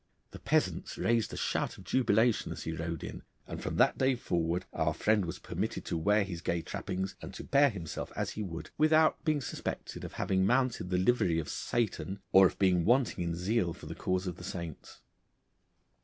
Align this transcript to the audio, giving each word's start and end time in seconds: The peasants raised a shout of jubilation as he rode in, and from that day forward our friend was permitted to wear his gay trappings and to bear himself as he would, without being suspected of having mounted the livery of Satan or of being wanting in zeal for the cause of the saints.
The 0.31 0.39
peasants 0.39 0.97
raised 0.97 1.31
a 1.31 1.37
shout 1.37 1.77
of 1.77 1.83
jubilation 1.83 2.51
as 2.51 2.63
he 2.63 2.71
rode 2.71 3.03
in, 3.03 3.21
and 3.45 3.61
from 3.61 3.75
that 3.75 3.99
day 3.99 4.15
forward 4.15 4.65
our 4.73 4.95
friend 4.95 5.25
was 5.25 5.37
permitted 5.37 5.85
to 5.85 5.95
wear 5.95 6.23
his 6.23 6.41
gay 6.41 6.63
trappings 6.63 7.15
and 7.21 7.31
to 7.35 7.43
bear 7.43 7.69
himself 7.69 8.11
as 8.15 8.31
he 8.31 8.41
would, 8.41 8.71
without 8.79 9.23
being 9.23 9.41
suspected 9.41 10.03
of 10.03 10.13
having 10.13 10.43
mounted 10.43 10.89
the 10.89 10.97
livery 10.97 11.37
of 11.37 11.49
Satan 11.49 12.19
or 12.31 12.47
of 12.47 12.57
being 12.57 12.83
wanting 12.83 13.23
in 13.23 13.35
zeal 13.35 13.73
for 13.73 13.85
the 13.85 13.93
cause 13.93 14.25
of 14.25 14.37
the 14.37 14.43
saints. 14.43 15.01